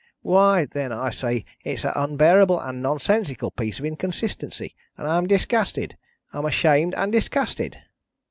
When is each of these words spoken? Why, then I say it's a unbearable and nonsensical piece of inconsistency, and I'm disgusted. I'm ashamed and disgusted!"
Why, 0.23 0.65
then 0.65 0.91
I 0.91 1.11
say 1.11 1.45
it's 1.63 1.83
a 1.83 1.93
unbearable 1.95 2.59
and 2.59 2.81
nonsensical 2.81 3.51
piece 3.51 3.77
of 3.77 3.85
inconsistency, 3.85 4.73
and 4.97 5.07
I'm 5.07 5.27
disgusted. 5.27 5.95
I'm 6.33 6.45
ashamed 6.47 6.95
and 6.95 7.11
disgusted!" 7.11 7.77